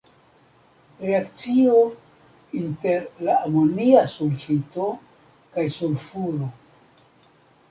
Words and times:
Reakcio 1.01 1.75
inter 2.61 3.05
la 3.27 3.35
amonia 3.43 4.03
sulfito 4.15 4.89
kaj 5.53 5.69
sulfuro. 5.79 6.51